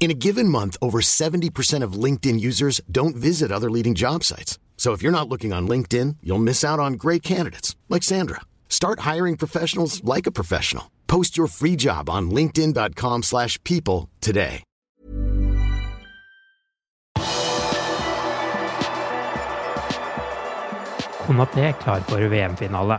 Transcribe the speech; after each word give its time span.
In 0.00 0.10
a 0.10 0.14
given 0.14 0.48
month, 0.48 0.78
over 0.80 1.02
70% 1.02 1.84
of 1.84 1.92
LinkedIn 2.04 2.40
users 2.40 2.80
don't 2.90 3.14
visit 3.14 3.52
other 3.52 3.70
leading 3.70 3.94
job 3.94 4.24
sites. 4.24 4.58
So 4.78 4.94
if 4.94 5.02
you're 5.02 5.12
not 5.12 5.28
looking 5.28 5.52
on 5.52 5.68
LinkedIn, 5.68 6.16
you'll 6.22 6.38
miss 6.38 6.64
out 6.64 6.80
on 6.80 6.94
great 6.94 7.22
candidates 7.22 7.76
like 7.90 8.02
Sandra. 8.02 8.40
Start 8.70 9.00
hiring 9.00 9.36
professionals 9.36 10.02
like 10.02 10.26
a 10.26 10.32
professional. 10.32 10.90
Post 11.06 11.36
your 11.36 11.48
free 11.48 11.76
job 11.76 12.08
on 12.08 12.30
linkedin.com/people 12.30 14.08
today. 14.20 14.62
Konaté 21.26 21.72
klar 21.82 22.00
for 22.00 22.28
VM-finale. 22.28 22.98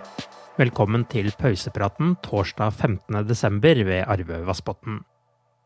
Velkommen 0.58 1.06
til 1.06 1.34
pausepraten 1.40 2.16
torsdag 2.24 2.72
15.12. 2.72 3.84
ved 3.84 4.04
Arve 4.08 4.46
Vassbotn. 4.46 5.11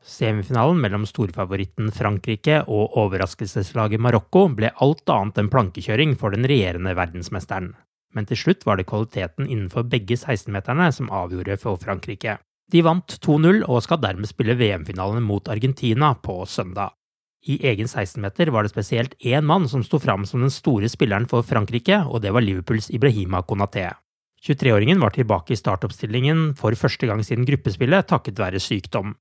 Semifinalen 0.05 0.77
mellom 0.83 1.05
storfavoritten 1.09 1.89
Frankrike 1.91 2.59
og 2.69 2.93
overraskelseslaget 3.01 4.01
Marokko 4.05 4.43
ble 4.53 4.69
alt 4.85 5.09
annet 5.09 5.39
enn 5.41 5.49
plankekjøring 5.49 6.13
for 6.19 6.35
den 6.35 6.45
regjerende 6.45 6.93
verdensmesteren. 6.97 7.71
Men 8.13 8.29
til 8.29 8.37
slutt 8.37 8.67
var 8.69 8.77
det 8.77 8.85
kvaliteten 8.87 9.49
innenfor 9.49 9.87
begge 9.89 10.15
16-meterne 10.19 10.91
som 10.93 11.09
avgjorde 11.09 11.57
for 11.59 11.81
Frankrike. 11.81 12.37
De 12.71 12.83
vant 12.85 13.17
2-0 13.25 13.65
og 13.65 13.81
skal 13.85 14.01
dermed 14.01 14.29
spille 14.29 14.55
VM-finalen 14.57 15.25
mot 15.25 15.49
Argentina 15.49 16.13
på 16.15 16.37
søndag. 16.49 16.93
I 17.45 17.59
egen 17.69 17.89
16-meter 17.89 18.49
var 18.53 18.65
det 18.65 18.73
spesielt 18.73 19.17
én 19.21 19.45
mann 19.45 19.67
som 19.69 19.83
sto 19.85 19.99
fram 20.01 20.25
som 20.25 20.41
den 20.41 20.53
store 20.53 20.89
spilleren 20.89 21.27
for 21.29 21.45
Frankrike, 21.45 21.99
og 22.05 22.21
det 22.21 22.33
var 22.33 22.45
Liverpools 22.45 22.89
Ibrahima 22.94 23.44
Konaté. 23.45 23.91
23-åringen 24.45 25.01
var 25.01 25.13
tilbake 25.13 25.53
i 25.53 25.59
startoppstillingen 25.59 26.51
for 26.57 26.77
første 26.77 27.09
gang 27.09 27.21
siden 27.25 27.45
gruppespillet 27.45 28.09
takket 28.09 28.41
være 28.41 28.61
sykdom. 28.61 29.15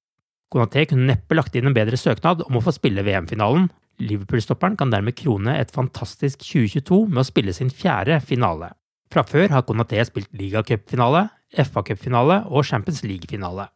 Konaté 0.54 0.84
kunne 0.86 1.08
neppe 1.08 1.34
lagt 1.34 1.56
inn 1.58 1.66
en 1.66 1.74
bedre 1.74 1.98
søknad 1.98 2.44
om 2.46 2.60
å 2.60 2.62
få 2.62 2.70
spille 2.76 3.02
VM-finalen. 3.02 3.66
Liverpool-stopperen 3.98 4.76
kan 4.78 4.92
dermed 4.92 5.16
krone 5.18 5.56
et 5.58 5.72
fantastisk 5.74 6.44
2022 6.46 6.98
med 7.08 7.22
å 7.24 7.26
spille 7.26 7.54
sin 7.56 7.72
fjerde 7.74 8.20
finale. 8.22 8.70
Fra 9.10 9.24
før 9.26 9.50
har 9.50 9.64
Conaté 9.66 9.98
spilt 10.06 10.30
ligacupfinale, 10.34 11.26
FA-cupfinale 11.58 12.44
og 12.46 12.66
Champions 12.66 13.02
League-finale. 13.02 13.66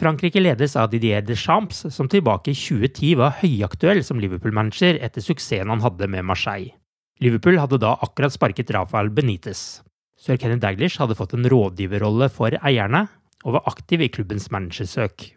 Frankrike 0.00 0.42
ledes 0.42 0.74
av 0.76 0.90
Didier 0.92 1.22
Deschamps, 1.24 1.84
som 1.94 2.08
tilbake 2.10 2.50
i 2.52 2.58
2010 2.58 3.14
var 3.20 3.36
høyaktuell 3.40 4.02
som 4.04 4.20
Liverpool-manager 4.20 4.98
etter 5.06 5.24
suksessen 5.24 5.70
han 5.72 5.84
hadde 5.84 6.08
med 6.10 6.26
Marseille. 6.28 6.74
Liverpool 7.22 7.60
hadde 7.62 7.78
da 7.80 7.94
akkurat 8.04 8.34
sparket 8.34 8.72
Rafael 8.74 9.08
Benitez. 9.14 9.80
Sir 10.20 10.36
Kenny 10.40 10.58
Daglish 10.60 11.00
hadde 11.00 11.16
fått 11.16 11.36
en 11.36 11.48
rådgiverrolle 11.48 12.28
for 12.32 12.56
eierne, 12.60 13.06
og 13.44 13.56
var 13.56 13.70
aktiv 13.70 14.02
i 14.02 14.10
klubbens 14.12 14.50
managersøk. 14.50 15.30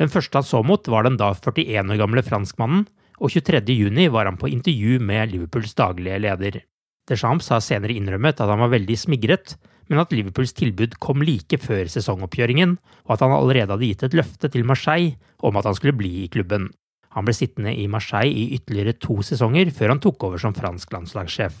Den 0.00 0.08
første 0.08 0.40
han 0.40 0.46
så 0.48 0.62
mot, 0.64 0.88
var 0.88 1.04
den 1.04 1.18
da 1.20 1.34
41 1.36 1.92
år 1.92 2.00
gamle 2.00 2.24
franskmannen, 2.24 2.86
og 3.20 3.34
23. 3.34 3.60
juni 3.76 4.08
var 4.08 4.24
han 4.24 4.38
på 4.40 4.48
intervju 4.48 4.96
med 5.04 5.34
Liverpools 5.34 5.74
daglige 5.76 6.22
leder. 6.24 6.62
Deschamps 7.10 7.50
har 7.52 7.60
senere 7.60 7.92
innrømmet 7.92 8.40
at 8.40 8.48
han 8.48 8.62
var 8.62 8.72
veldig 8.72 8.96
smigret, 8.96 9.58
men 9.90 10.00
at 10.00 10.14
Liverpools 10.14 10.54
tilbud 10.56 10.96
kom 11.02 11.24
like 11.26 11.58
før 11.60 11.90
sesongoppgjøringen, 11.92 12.76
og 13.04 13.12
at 13.12 13.24
han 13.26 13.34
allerede 13.36 13.74
hadde 13.74 13.90
gitt 13.90 14.04
et 14.06 14.16
løfte 14.16 14.48
til 14.48 14.64
Marseille 14.64 15.18
om 15.44 15.58
at 15.60 15.68
han 15.68 15.76
skulle 15.76 15.98
bli 15.98 16.22
i 16.22 16.30
klubben. 16.32 16.70
Han 17.12 17.26
ble 17.26 17.34
sittende 17.36 17.74
i 17.74 17.88
Marseille 17.90 18.32
i 18.32 18.56
ytterligere 18.56 18.96
to 19.02 19.18
sesonger 19.26 19.72
før 19.74 19.96
han 19.96 20.00
tok 20.00 20.28
over 20.30 20.40
som 20.40 20.54
fransk 20.56 20.94
landslagssjef. 20.94 21.58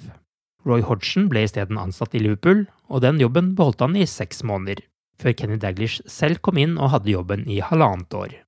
Roy 0.64 0.84
Hodgson 0.86 1.28
ble 1.28 1.42
isteden 1.44 1.80
ansatt 1.80 2.14
i 2.14 2.22
Liverpool, 2.22 2.64
og 2.88 3.02
den 3.04 3.20
jobben 3.20 3.52
beholdt 3.58 3.82
han 3.84 3.98
i 3.98 4.06
seks 4.08 4.44
måneder, 4.46 4.80
før 5.20 5.36
Kenny 5.36 5.58
Daglish 5.60 6.02
selv 6.08 6.40
kom 6.44 6.58
inn 6.60 6.78
og 6.78 6.94
hadde 6.96 7.12
jobben 7.14 7.44
i 7.48 7.60
halvannet 7.64 8.16
år. 8.16 8.38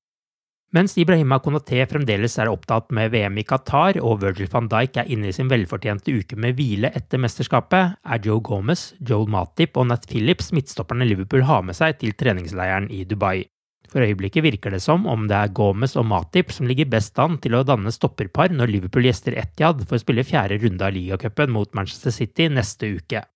Mens 0.73 0.95
Ibrahima 0.97 1.37
Konaté 1.45 1.83
fremdeles 1.85 2.39
er 2.41 2.49
opptatt 2.49 2.95
med 2.97 3.11
VM 3.13 3.37
i 3.37 3.45
Qatar 3.45 3.99
og 4.01 4.23
Virgil 4.23 4.49
van 4.55 4.71
Dijk 4.73 5.03
er 5.03 5.11
inne 5.13 5.29
i 5.29 5.35
sin 5.37 5.51
velfortjente 5.53 6.15
uke 6.17 6.39
med 6.41 6.57
hvile 6.57 6.89
etter 6.97 7.21
mesterskapet, 7.21 7.99
er 8.01 8.23
Joe 8.25 8.41
Gomez, 8.41 8.95
Joel 9.05 9.29
Matip 9.29 9.77
og 9.77 9.91
Nat 9.91 10.09
Phillips 10.09 10.49
midtstopperne 10.57 11.05
Liverpool 11.05 11.45
har 11.45 11.61
med 11.69 11.77
seg 11.77 11.99
til 12.01 12.17
treningsleiren 12.17 12.89
i 12.89 13.03
Dubai. 13.05 13.43
For 13.93 14.01
øyeblikket 14.01 14.47
virker 14.47 14.73
det 14.73 14.81
som 14.81 15.05
om 15.05 15.27
det 15.29 15.37
er 15.37 15.53
Gomez 15.53 15.93
og 16.01 16.07
Matip 16.09 16.57
som 16.57 16.65
ligger 16.71 16.89
best 16.89 17.21
an 17.21 17.37
til 17.45 17.59
å 17.59 17.65
danne 17.69 17.93
stopperpar 17.93 18.57
når 18.57 18.73
Liverpool 18.73 19.05
gjester 19.05 19.37
Etiad 19.37 19.85
for 19.85 19.99
å 19.99 20.01
spille 20.01 20.25
fjerde 20.25 20.57
runde 20.63 20.89
av 20.89 20.97
ligacupen 20.97 21.53
mot 21.53 21.69
Manchester 21.77 22.17
City 22.17 22.49
neste 22.49 22.95
uke. 22.97 23.27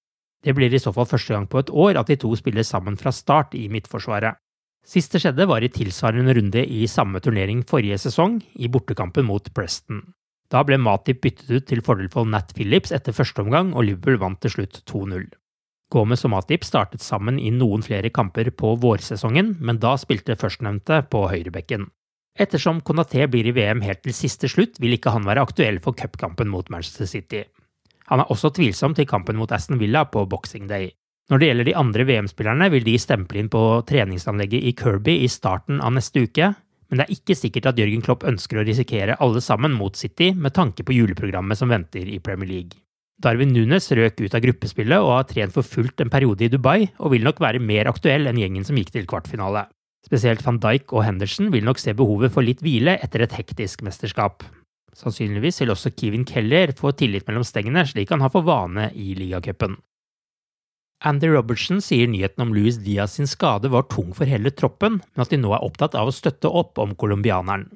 Det 0.47 0.55
blir 0.55 0.71
i 0.71 0.79
så 0.79 0.93
fall 0.95 1.09
første 1.11 1.35
gang 1.35 1.49
på 1.51 1.59
et 1.59 1.71
år 1.75 1.99
at 1.99 2.07
de 2.07 2.17
to 2.23 2.31
spiller 2.39 2.63
sammen 2.63 2.95
fra 3.01 3.11
start 3.11 3.57
i 3.59 3.65
midtforsvaret. 3.73 4.39
Sist 4.87 5.11
det 5.11 5.25
skjedde, 5.25 5.49
var 5.51 5.65
i 5.67 5.73
tilsvarende 5.75 6.37
runde 6.39 6.63
i 6.63 6.85
samme 6.87 7.19
turnering 7.19 7.65
forrige 7.67 7.99
sesong, 7.99 8.39
i 8.55 8.71
bortekampen 8.71 9.27
mot 9.27 9.51
Preston. 9.51 10.05
Da 10.47 10.63
ble 10.63 10.79
Matip 10.79 11.25
byttet 11.25 11.51
ut 11.51 11.67
til 11.67 11.83
fordel 11.83 12.07
for 12.13 12.29
Nat 12.31 12.55
Phillips 12.55 12.95
etter 12.95 13.17
første 13.17 13.43
omgang, 13.43 13.73
og 13.75 13.89
Liverpool 13.89 14.21
vant 14.23 14.39
til 14.45 14.55
slutt 14.55 14.85
2-0. 14.87 15.27
Gomez 15.91 16.23
og 16.27 16.33
Matip 16.37 16.63
startet 16.67 17.03
sammen 17.03 17.41
i 17.43 17.51
noen 17.51 17.83
flere 17.83 18.13
kamper 18.15 18.53
på 18.55 18.77
vårsesongen, 18.83 19.57
men 19.59 19.83
da 19.83 19.97
spilte 19.99 20.39
førstnevnte 20.39 21.03
på 21.11 21.27
høyrebekken. 21.33 21.91
Ettersom 22.39 22.83
Konaté 22.87 23.27
blir 23.33 23.49
i 23.49 23.55
VM 23.57 23.83
helt 23.83 24.05
til 24.07 24.15
siste 24.15 24.47
slutt, 24.53 24.79
vil 24.79 24.95
ikke 24.95 25.11
han 25.15 25.27
være 25.27 25.43
aktuell 25.43 25.83
for 25.83 25.99
cupkampen 25.99 26.51
mot 26.53 26.71
Manchester 26.71 27.11
City. 27.11 27.43
Han 28.11 28.23
er 28.23 28.31
også 28.31 28.53
tvilsom 28.55 28.95
til 28.95 29.09
kampen 29.09 29.39
mot 29.39 29.53
Aston 29.53 29.81
Villa 29.81 30.05
på 30.11 30.25
Boxing 30.31 30.69
Day. 30.71 30.93
Når 31.31 31.43
det 31.43 31.49
gjelder 31.49 31.67
de 31.67 31.75
andre 31.75 32.05
VM-spillerne, 32.07 32.71
vil 32.71 32.85
de 32.87 32.95
stemple 33.03 33.41
inn 33.43 33.51
på 33.51 33.63
treningsanlegget 33.89 34.63
i 34.63 34.75
Kirby 34.79 35.17
i 35.25 35.31
starten 35.31 35.81
av 35.83 35.97
neste 35.97 36.23
uke, 36.23 36.53
men 36.87 37.01
det 37.01 37.07
er 37.07 37.17
ikke 37.17 37.35
sikkert 37.35 37.73
at 37.73 37.81
Jørgen 37.81 38.05
Klopp 38.07 38.27
ønsker 38.31 38.61
å 38.61 38.67
risikere 38.67 39.17
alle 39.23 39.43
sammen 39.43 39.75
mot 39.75 39.99
City 39.99 40.31
med 40.39 40.55
tanke 40.55 40.87
på 40.87 40.95
juleprogrammet 40.95 41.59
som 41.59 41.73
venter 41.73 42.07
i 42.07 42.21
Premier 42.23 42.51
League. 42.53 42.79
Darwin 43.19 43.51
Nunes 43.51 43.89
røk 43.97 44.21
ut 44.21 44.35
av 44.37 44.43
gruppespillet 44.45 45.03
og 45.03 45.15
har 45.15 45.27
trent 45.27 45.55
for 45.55 45.67
fullt 45.67 46.05
en 46.05 46.13
periode 46.13 46.47
i 46.47 46.51
Dubai, 46.53 46.93
og 47.01 47.15
vil 47.15 47.25
nok 47.27 47.41
være 47.43 47.63
mer 47.65 47.91
aktuell 47.91 48.29
enn 48.29 48.39
gjengen 48.39 48.67
som 48.69 48.79
gikk 48.79 48.93
til 48.95 49.09
kvartfinale. 49.09 49.65
Spesielt 50.07 50.45
van 50.47 50.61
Dijk 50.63 50.93
og 50.95 51.03
Henderson 51.03 51.49
vil 51.51 51.65
nok 51.67 51.81
se 51.83 51.97
behovet 51.97 52.31
for 52.35 52.47
litt 52.47 52.63
hvile 52.63 52.95
etter 53.03 53.25
et 53.25 53.35
hektisk 53.35 53.83
mesterskap. 53.83 54.45
Sannsynligvis 54.97 55.61
vil 55.61 55.75
også 55.75 55.93
Kevin 55.93 56.25
Keller 56.25 56.73
få 56.77 56.95
tillit 56.97 57.27
mellom 57.29 57.45
stengene, 57.45 57.85
slik 57.85 58.15
han 58.15 58.25
har 58.25 58.33
for 58.33 58.47
vane 58.47 58.89
i 58.97 59.13
ligacupen. 59.19 59.77
Andy 61.05 61.29
Robertson 61.29 61.83
sier 61.85 62.09
nyheten 62.09 62.47
om 62.47 62.55
Louis 62.57 62.79
Diaz 62.81 63.19
sin 63.19 63.29
skade 63.29 63.69
var 63.69 63.85
tung 63.93 64.15
for 64.17 64.25
hele 64.25 64.49
troppen, 64.57 65.03
men 65.05 65.23
at 65.23 65.33
de 65.33 65.37
nå 65.37 65.53
er 65.53 65.67
opptatt 65.67 65.95
av 65.99 66.09
å 66.09 66.15
støtte 66.15 66.49
opp 66.49 66.81
om 66.81 66.95
colombianeren. 66.97 67.69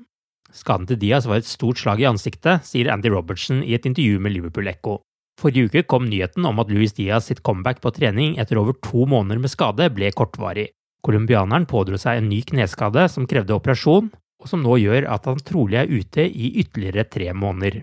Skaden 0.56 0.88
til 0.88 0.98
Diaz 0.98 1.28
var 1.28 1.38
et 1.38 1.46
stort 1.46 1.78
slag 1.78 2.00
i 2.00 2.08
ansiktet, 2.08 2.64
sier 2.66 2.88
Andy 2.90 3.12
Robertson 3.12 3.60
i 3.62 3.76
et 3.76 3.84
intervju 3.86 4.18
med 4.24 4.34
Liverpool 4.34 4.72
Echo. 4.72 4.96
Forrige 5.40 5.68
uke 5.68 5.84
kom 5.88 6.08
nyheten 6.08 6.48
om 6.48 6.58
at 6.60 6.72
Louis 6.72 6.92
Diaz 6.96 7.28
sitt 7.28 7.44
comeback 7.46 7.84
på 7.84 7.92
trening 7.96 8.34
etter 8.40 8.58
over 8.60 8.74
to 8.82 9.04
måneder 9.08 9.44
med 9.44 9.52
skade 9.52 9.86
ble 9.94 10.10
kortvarig. 10.16 10.70
Colombianeren 11.04 11.68
pådro 11.68 12.00
seg 12.00 12.18
en 12.18 12.28
ny 12.32 12.40
kneskade 12.48 13.06
som 13.12 13.28
krevde 13.28 13.54
operasjon, 13.56 14.10
og 14.40 14.50
som 14.50 14.62
nå 14.64 14.78
gjør 14.80 15.06
at 15.12 15.28
han 15.28 15.42
trolig 15.44 15.78
er 15.82 15.90
ute 15.90 16.24
i 16.26 16.54
ytterligere 16.62 17.06
tre 17.08 17.32
måneder. 17.36 17.82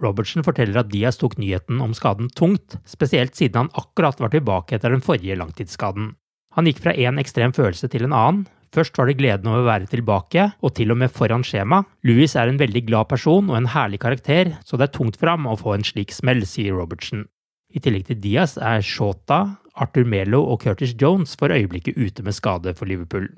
Robertsen 0.00 0.44
forteller 0.46 0.80
at 0.80 0.88
Diaz 0.92 1.18
tok 1.20 1.36
nyheten 1.38 1.80
om 1.84 1.92
skaden 1.96 2.30
tungt, 2.32 2.78
spesielt 2.88 3.36
siden 3.36 3.66
han 3.66 3.74
akkurat 3.76 4.20
var 4.20 4.32
tilbake 4.32 4.78
etter 4.78 4.94
den 4.94 5.04
forrige 5.04 5.36
langtidsskaden. 5.36 6.14
Han 6.56 6.66
gikk 6.66 6.80
fra 6.82 6.96
én 6.96 7.20
ekstrem 7.20 7.52
følelse 7.54 7.90
til 7.92 8.08
en 8.08 8.16
annen. 8.16 8.46
Først 8.74 8.96
var 8.98 9.08
det 9.10 9.18
gleden 9.18 9.50
over 9.50 9.64
å 9.64 9.66
være 9.66 9.90
tilbake, 9.90 10.44
og 10.62 10.72
til 10.78 10.94
og 10.94 11.00
med 11.02 11.10
foran 11.10 11.42
skjema. 11.46 11.82
Louis 12.06 12.36
er 12.38 12.48
en 12.48 12.58
veldig 12.58 12.84
glad 12.86 13.10
person 13.10 13.50
og 13.50 13.58
en 13.58 13.70
herlig 13.72 13.98
karakter, 14.02 14.54
så 14.64 14.78
det 14.78 14.88
er 14.88 14.94
tungt 14.94 15.18
for 15.18 15.32
ham 15.32 15.48
å 15.50 15.58
få 15.58 15.74
en 15.74 15.86
slik 15.86 16.14
smell, 16.14 16.44
sier 16.46 16.78
Robertsen. 16.78 17.26
I 17.74 17.82
tillegg 17.82 18.06
til 18.06 18.20
Diaz 18.22 18.56
er 18.58 18.82
Shota, 18.86 19.40
Arthur 19.74 20.06
Melo 20.06 20.42
og 20.52 20.62
Curtis 20.62 20.94
Jones 20.98 21.36
for 21.38 21.54
øyeblikket 21.54 21.98
ute 21.98 22.26
med 22.26 22.34
skade 22.34 22.74
for 22.78 22.90
Liverpool. 22.90 23.28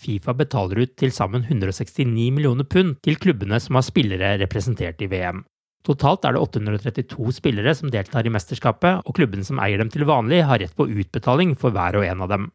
Fifa 0.00 0.32
betaler 0.32 0.86
ut 0.86 0.92
til 0.96 1.12
sammen 1.12 1.44
169 1.44 2.30
millioner 2.32 2.64
pund 2.64 2.96
til 3.04 3.18
klubbene 3.20 3.58
som 3.60 3.76
har 3.76 3.84
spillere 3.84 4.36
representert 4.40 5.02
i 5.04 5.10
VM. 5.12 5.42
Totalt 5.84 6.24
er 6.28 6.36
det 6.36 6.42
832 6.44 7.34
spillere 7.36 7.74
som 7.76 7.92
deltar 7.92 8.26
i 8.28 8.32
mesterskapet, 8.32 9.04
og 9.04 9.16
klubbene 9.16 9.44
som 9.44 9.60
eier 9.60 9.80
dem 9.80 9.92
til 9.92 10.04
vanlig, 10.08 10.42
har 10.44 10.60
rett 10.60 10.76
på 10.76 10.88
utbetaling 10.88 11.54
for 11.56 11.72
hver 11.72 11.96
og 12.00 12.04
en 12.04 12.24
av 12.24 12.32
dem. 12.32 12.48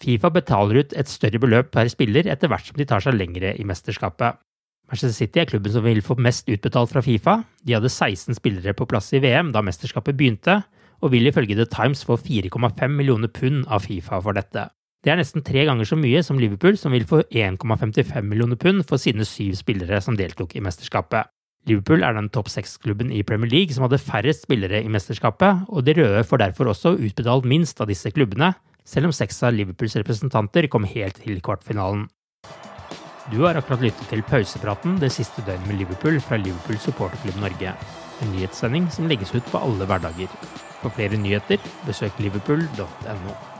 Fifa 0.00 0.30
betaler 0.32 0.80
ut 0.80 0.94
et 0.96 1.12
større 1.12 1.40
beløp 1.40 1.72
per 1.74 1.90
spiller 1.92 2.28
etter 2.32 2.48
hvert 2.48 2.70
som 2.70 2.80
de 2.80 2.88
tar 2.88 3.04
seg 3.04 3.16
lengre 3.16 3.52
i 3.52 3.66
mesterskapet. 3.68 4.40
Manchester 4.90 5.14
City 5.14 5.42
er 5.42 5.48
klubben 5.50 5.72
som 5.72 5.84
vil 5.84 6.00
få 6.02 6.16
mest 6.18 6.48
utbetalt 6.50 6.90
fra 6.90 7.04
Fifa. 7.04 7.36
De 7.62 7.76
hadde 7.76 7.92
16 7.92 8.40
spillere 8.40 8.74
på 8.74 8.88
plass 8.90 9.12
i 9.14 9.20
VM 9.22 9.52
da 9.54 9.62
mesterskapet 9.62 10.16
begynte, 10.18 10.62
og 11.00 11.12
vil 11.12 11.28
ifølge 11.28 11.56
The 11.56 11.68
Times 11.68 12.02
få 12.04 12.16
4,5 12.18 12.96
millioner 12.96 13.28
pund 13.28 13.68
av 13.68 13.84
Fifa 13.86 14.18
for 14.24 14.36
dette. 14.36 14.66
Det 15.00 15.08
er 15.08 15.16
nesten 15.16 15.40
tre 15.40 15.62
ganger 15.64 15.88
så 15.88 15.96
mye 15.96 16.20
som 16.20 16.36
Liverpool, 16.36 16.76
som 16.76 16.92
vil 16.92 17.06
få 17.08 17.22
1,55 17.32 18.20
millioner 18.20 18.58
pund 18.60 18.82
for 18.88 19.00
sine 19.00 19.24
syv 19.24 19.54
spillere 19.56 20.00
som 20.04 20.16
deltok 20.18 20.52
i 20.58 20.60
mesterskapet. 20.64 21.30
Liverpool 21.68 22.04
er 22.04 22.16
den 22.16 22.28
topp 22.32 22.50
seks-klubben 22.52 23.08
i 23.12 23.22
Premier 23.24 23.48
League 23.48 23.72
som 23.72 23.86
hadde 23.86 24.00
færrest 24.00 24.44
spillere 24.44 24.82
i 24.84 24.90
mesterskapet, 24.92 25.64
og 25.72 25.86
de 25.86 25.94
røde 25.96 26.24
får 26.28 26.42
derfor 26.42 26.72
også 26.72 26.98
utbetalt 26.98 27.48
minst 27.48 27.80
av 27.80 27.88
disse 27.88 28.12
klubbene, 28.12 28.52
selv 28.84 29.08
om 29.08 29.14
seks 29.16 29.40
av 29.44 29.54
Liverpools 29.56 29.96
representanter 30.00 30.68
kom 30.72 30.84
helt 30.88 31.20
til 31.24 31.40
kvartfinalen. 31.44 32.04
Du 33.32 33.38
har 33.46 33.56
akkurat 33.56 33.84
lyttet 33.84 34.08
til 34.10 34.24
pausepraten 34.28 34.98
det 35.00 35.12
siste 35.14 35.44
døgnet 35.46 35.68
med 35.68 35.80
Liverpool 35.80 36.18
fra 36.24 36.36
Liverpool 36.40 36.80
supporterklubb 36.82 37.40
Norge. 37.40 37.72
En 38.20 38.34
nyhetssending 38.34 38.90
som 38.92 39.08
legges 39.08 39.32
ut 39.32 39.48
på 39.52 39.62
alle 39.64 39.88
hverdager. 39.88 40.28
For 40.82 40.92
flere 40.92 41.20
nyheter, 41.20 41.60
besøk 41.86 42.20
liverpool.no. 42.20 43.59